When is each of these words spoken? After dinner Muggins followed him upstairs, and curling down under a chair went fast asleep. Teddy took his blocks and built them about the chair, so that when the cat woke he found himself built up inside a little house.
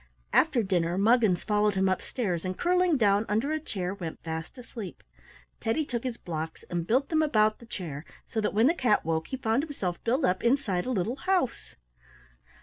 After 0.33 0.63
dinner 0.63 0.97
Muggins 0.97 1.43
followed 1.43 1.75
him 1.75 1.87
upstairs, 1.87 2.43
and 2.43 2.57
curling 2.57 2.97
down 2.97 3.23
under 3.29 3.51
a 3.51 3.59
chair 3.59 3.93
went 3.93 4.19
fast 4.23 4.57
asleep. 4.57 5.03
Teddy 5.59 5.85
took 5.85 6.03
his 6.03 6.17
blocks 6.17 6.63
and 6.71 6.87
built 6.87 7.09
them 7.09 7.21
about 7.21 7.59
the 7.59 7.67
chair, 7.67 8.03
so 8.25 8.41
that 8.41 8.55
when 8.55 8.65
the 8.65 8.73
cat 8.73 9.05
woke 9.05 9.27
he 9.27 9.37
found 9.37 9.61
himself 9.63 10.03
built 10.03 10.25
up 10.25 10.43
inside 10.43 10.87
a 10.87 10.91
little 10.91 11.17
house. 11.17 11.75